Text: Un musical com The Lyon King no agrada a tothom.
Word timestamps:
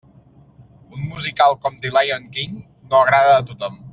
Un 0.99 1.03
musical 1.09 1.57
com 1.67 1.77
The 1.85 1.93
Lyon 1.99 2.27
King 2.39 2.57
no 2.57 3.03
agrada 3.05 3.37
a 3.39 3.47
tothom. 3.53 3.81